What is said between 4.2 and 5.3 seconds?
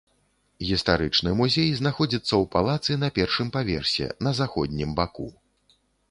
на заходнім баку.